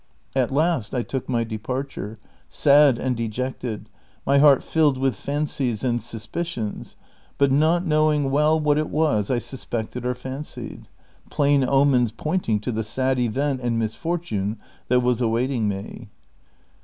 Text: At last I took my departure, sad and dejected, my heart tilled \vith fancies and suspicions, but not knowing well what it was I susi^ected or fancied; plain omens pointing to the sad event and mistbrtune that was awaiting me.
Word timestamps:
At 0.35 0.49
last 0.49 0.95
I 0.95 1.03
took 1.03 1.29
my 1.29 1.43
departure, 1.43 2.17
sad 2.49 2.97
and 2.97 3.15
dejected, 3.15 3.87
my 4.25 4.39
heart 4.39 4.63
tilled 4.63 4.97
\vith 4.97 5.13
fancies 5.15 5.83
and 5.83 6.01
suspicions, 6.01 6.95
but 7.37 7.51
not 7.51 7.85
knowing 7.85 8.31
well 8.31 8.59
what 8.59 8.79
it 8.79 8.89
was 8.89 9.29
I 9.29 9.37
susi^ected 9.37 10.03
or 10.03 10.15
fancied; 10.15 10.87
plain 11.29 11.63
omens 11.69 12.11
pointing 12.11 12.59
to 12.61 12.71
the 12.71 12.83
sad 12.83 13.19
event 13.19 13.61
and 13.61 13.79
mistbrtune 13.79 14.57
that 14.87 15.01
was 15.01 15.21
awaiting 15.21 15.67
me. 15.67 16.07